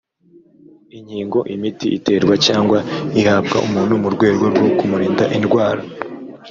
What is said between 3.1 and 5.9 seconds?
ihabwa umuntu mu rwego rwo kumurinda indwara